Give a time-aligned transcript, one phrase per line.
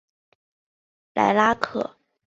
[1.13, 1.95] 莱拉克。